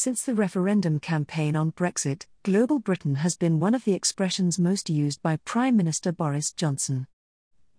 Since 0.00 0.22
the 0.22 0.34
referendum 0.36 1.00
campaign 1.00 1.56
on 1.56 1.72
Brexit, 1.72 2.26
Global 2.44 2.78
Britain 2.78 3.16
has 3.16 3.36
been 3.36 3.58
one 3.58 3.74
of 3.74 3.84
the 3.84 3.94
expressions 3.94 4.56
most 4.56 4.88
used 4.88 5.20
by 5.22 5.38
Prime 5.38 5.76
Minister 5.76 6.12
Boris 6.12 6.52
Johnson. 6.52 7.08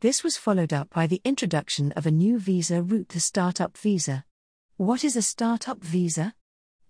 This 0.01 0.21
was 0.21 0.35
followed 0.35 0.73
up 0.73 0.89
by 0.89 1.07
the 1.07 1.21
introduction 1.23 1.93
of 1.93 2.05
a 2.05 2.11
new 2.11 2.37
visa 2.37 2.83
route, 2.83 3.07
the 3.07 3.21
Startup 3.21 3.77
Visa. 3.77 4.25
What 4.75 5.05
is 5.05 5.15
a 5.15 5.21
Startup 5.21 5.81
Visa? 5.81 6.33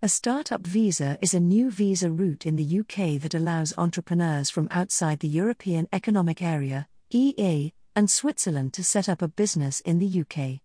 A 0.02 0.10
Startup 0.10 0.65
Visa 0.65 1.20
is 1.21 1.36
a 1.36 1.39
new 1.39 1.70
visa 1.70 2.09
route 2.09 2.48
in 2.48 2.55
the 2.55 2.80
UK 2.80 3.21
that 3.21 3.36
allows 3.36 3.77
entrepreneurs 3.77 4.50
from 4.50 4.68
outside 4.71 5.20
the 5.20 5.27
European 5.27 5.88
Economic 5.93 6.41
Area, 6.41 6.88
EEA, 7.14 7.73
and 7.96 8.09
Switzerland 8.09 8.73
to 8.73 8.84
set 8.84 9.07
up 9.07 9.21
a 9.21 9.27
business 9.27 9.80
in 9.82 10.00
the 10.00 10.21
UK. 10.21 10.61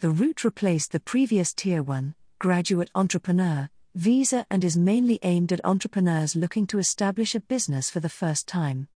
The 0.00 0.10
route 0.10 0.44
replaced 0.44 0.92
the 0.92 1.00
previous 1.00 1.54
Tier 1.54 1.82
1, 1.82 2.14
graduate 2.38 2.90
entrepreneur, 2.94 3.70
visa 3.94 4.46
and 4.50 4.64
is 4.64 4.76
mainly 4.76 5.18
aimed 5.22 5.52
at 5.52 5.64
entrepreneurs 5.64 6.34
looking 6.34 6.66
to 6.66 6.78
establish 6.78 7.34
a 7.34 7.40
business 7.40 7.90
for 7.90 8.00
the 8.00 8.08
first 8.08 8.48
time 8.48 8.88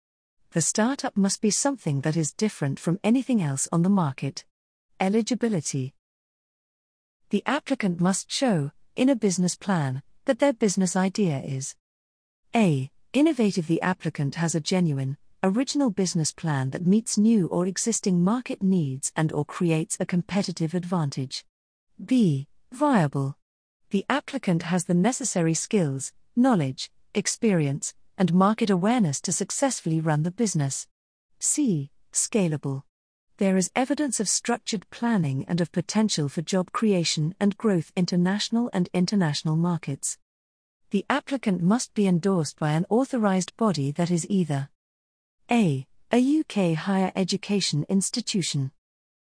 the 0.51 0.61
startup 0.61 1.17
must 1.17 1.41
be 1.41 1.51
something 1.51 2.01
that 2.01 2.15
is 2.15 2.33
different 2.33 2.79
from 2.79 2.99
anything 3.03 3.41
else 3.41 3.67
on 3.71 3.83
the 3.83 3.89
market. 3.89 4.45
Eligibility 4.99 5.93
The 7.29 7.43
applicant 7.45 7.99
must 7.99 8.31
show, 8.31 8.71
in 8.95 9.09
a 9.09 9.15
business 9.15 9.55
plan, 9.55 10.01
that 10.25 10.39
their 10.39 10.53
business 10.53 10.95
idea 10.95 11.41
is 11.41 11.75
a. 12.55 12.89
Innovative 13.13 13.67
The 13.67 13.81
applicant 13.81 14.35
has 14.35 14.55
a 14.55 14.59
genuine, 14.59 15.17
original 15.43 15.89
business 15.89 16.31
plan 16.31 16.69
that 16.71 16.85
meets 16.85 17.17
new 17.17 17.47
or 17.47 17.65
existing 17.65 18.23
market 18.23 18.61
needs 18.61 19.11
and 19.15 19.31
or 19.31 19.45
creates 19.45 19.97
a 19.99 20.05
competitive 20.05 20.73
advantage. 20.73 21.45
B. 22.03 22.47
Viable. 22.71 23.37
The 23.89 24.05
applicant 24.09 24.63
has 24.63 24.83
the 24.83 24.93
necessary 24.93 25.53
skills, 25.53 26.11
knowledge, 26.35 26.91
experience, 27.13 27.93
and 28.17 28.33
market 28.33 28.69
awareness 28.69 29.21
to 29.21 29.31
successfully 29.31 30.01
run 30.01 30.23
the 30.23 30.31
business. 30.31 30.87
C. 31.39 31.89
Scalable. 32.11 32.83
There 33.37 33.55
is 33.55 33.71
evidence 33.75 34.19
of 34.19 34.27
structured 34.27 34.89
planning 34.89 35.45
and 35.47 35.61
of 35.61 35.71
potential 35.71 36.27
for 36.27 36.41
job 36.41 36.71
creation 36.73 37.33
and 37.39 37.57
growth 37.57 37.93
into 37.95 38.17
national 38.17 38.69
and 38.73 38.89
international 38.93 39.55
markets. 39.55 40.17
The 40.89 41.05
applicant 41.09 41.61
must 41.61 41.93
be 41.93 42.07
endorsed 42.07 42.59
by 42.59 42.71
an 42.71 42.85
authorized 42.89 43.55
body 43.55 43.91
that 43.91 44.11
is 44.11 44.27
either 44.29 44.69
A. 45.49 45.87
A 46.11 46.39
UK 46.39 46.77
higher 46.77 47.11
education 47.15 47.85
institution, 47.89 48.71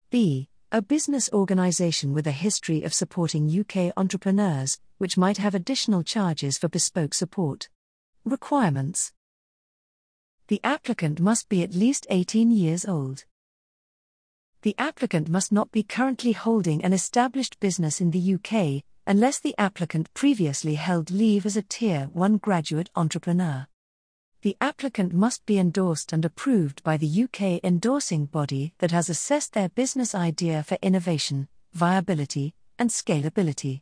B. 0.10 0.50
A 0.70 0.82
business 0.82 1.30
organization 1.32 2.14
with 2.14 2.28
a 2.28 2.32
history 2.32 2.84
of 2.84 2.94
supporting 2.94 3.48
UK 3.48 3.94
entrepreneurs, 3.96 4.82
which 4.98 5.16
might 5.16 5.38
have 5.38 5.56
additional 5.56 6.04
charges 6.04 6.58
for 6.58 6.68
bespoke 6.68 7.14
support. 7.14 7.70
Requirements 8.26 9.14
The 10.50 10.60
applicant 10.66 11.22
must 11.22 11.48
be 11.48 11.64
at 11.64 11.74
least 11.74 12.06
18 12.10 12.52
years 12.52 12.84
old. 12.84 13.24
The 14.64 14.76
applicant 14.78 15.30
must 15.30 15.54
not 15.54 15.72
be 15.72 15.84
currently 15.84 16.34
holding 16.34 16.84
an 16.84 16.92
established 16.92 17.62
business 17.62 18.02
in 18.02 18.12
the 18.12 18.34
UK, 18.34 18.84
unless 19.06 19.40
the 19.40 19.56
applicant 19.58 20.14
previously 20.14 20.76
held 20.76 21.12
leave 21.12 21.46
as 21.46 21.56
a 21.56 21.62
Tier 21.62 22.10
1 22.12 22.40
graduate 22.40 22.90
entrepreneur. 22.94 23.68
The 24.42 24.58
applicant 24.62 25.14
must 25.14 25.46
be 25.46 25.58
endorsed 25.58 26.14
and 26.14 26.24
approved 26.24 26.84
by 26.84 26.98
the 26.98 27.24
UK 27.24 27.64
endorsing 27.64 28.26
body 28.26 28.74
that 28.78 28.92
has 28.92 29.10
assessed 29.10 29.54
their 29.54 29.70
business 29.70 30.14
idea 30.14 30.64
for 30.64 30.78
innovation, 30.82 31.48
viability, 31.74 32.54
and 32.80 32.90
scalability 32.90 33.82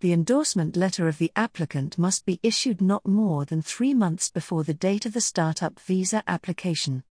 the 0.00 0.14
endorsement 0.14 0.76
letter 0.76 1.08
of 1.08 1.18
the 1.18 1.30
applicant 1.36 1.98
must 1.98 2.24
be 2.24 2.40
issued 2.42 2.80
not 2.80 3.06
more 3.06 3.44
than 3.44 3.60
three 3.60 3.92
months 3.92 4.30
before 4.30 4.64
the 4.64 4.72
date 4.72 5.04
of 5.04 5.12
the 5.12 5.20
startup 5.20 5.78
visa 5.78 6.22
application. 6.26 7.04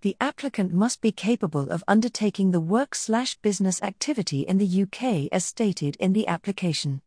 The 0.00 0.16
applicant 0.22 0.72
must 0.72 1.02
be 1.02 1.12
capable 1.12 1.68
of 1.68 1.84
undertaking 1.86 2.50
the 2.50 2.60
work 2.60 2.94
slash 2.94 3.36
business 3.36 3.82
activity 3.82 4.40
in 4.40 4.56
the 4.56 4.82
UK 4.82 5.28
as 5.32 5.44
stated 5.44 5.96
in 5.96 6.14
the 6.14 6.26
application. 6.26 7.02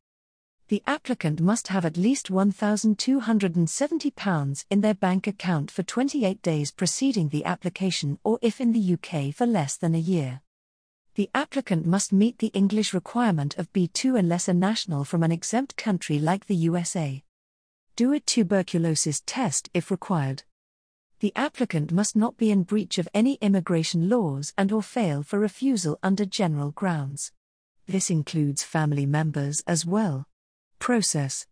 The 0.69 0.83
applicant 0.85 1.39
must 1.39 1.69
have 1.69 1.85
at 1.85 1.95
least 1.97 2.29
£1,270 2.29 4.65
in 4.69 4.81
their 4.81 4.93
bank 4.93 5.27
account 5.27 5.71
for 5.71 5.83
28 5.83 6.41
days 6.41 6.71
preceding 6.71 7.29
the 7.29 7.45
application 7.45 8.19
or 8.23 8.37
if 8.41 8.59
in 8.59 8.73
the 8.73 8.93
UK 8.93 9.33
for 9.33 9.45
less 9.45 9.77
than 9.77 9.95
a 9.95 9.99
year 9.99 10.41
the 11.17 11.31
applicant 11.33 11.83
must 11.83 12.13
meet 12.13 12.37
the 12.37 12.51
English 12.53 12.93
requirement 12.93 13.57
of 13.57 13.73
B2 13.73 14.19
unless 14.19 14.47
a 14.47 14.53
national 14.53 15.03
from 15.03 15.23
an 15.23 15.31
exempt 15.31 15.75
country 15.75 16.19
like 16.19 16.45
the 16.45 16.55
USA. 16.55 17.23
Do 17.95 18.13
a 18.13 18.19
tuberculosis 18.19 19.23
test 19.25 19.67
if 19.73 19.89
required. 19.89 20.43
The 21.19 21.33
applicant 21.35 21.91
must 21.91 22.15
not 22.15 22.37
be 22.37 22.51
in 22.51 22.61
breach 22.61 22.99
of 22.99 23.09
any 23.15 23.39
immigration 23.41 24.09
laws 24.09 24.53
and 24.59 24.71
or 24.71 24.83
fail 24.83 25.23
for 25.23 25.39
refusal 25.39 25.97
under 26.03 26.23
general 26.23 26.69
grounds. 26.69 27.31
This 27.87 28.11
includes 28.11 28.61
family 28.61 29.07
members 29.07 29.63
as 29.65 29.87
well. 29.87 30.27
Process 30.79 31.47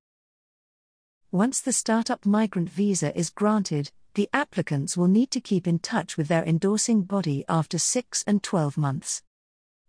Once 1.32 1.62
the 1.62 1.74
startup 1.74 2.26
migrant 2.26 2.70
visa 2.70 3.18
is 3.18 3.30
granted, 3.30 3.92
the 4.14 4.30
applicants 4.34 4.96
will 4.96 5.08
need 5.08 5.32
to 5.32 5.42
keep 5.42 5.68
in 5.68 5.80
touch 5.80 6.18
with 6.18 6.28
their 6.28 6.46
endorsing 6.46 7.02
body 7.02 7.44
after 7.50 7.78
6 7.78 8.24
and 8.28 8.42
12 8.42 8.78
months 8.78 9.24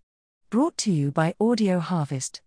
Brought 0.51 0.77
to 0.77 0.91
you 0.91 1.11
by 1.11 1.33
Audio 1.39 1.79
Harvest. 1.79 2.37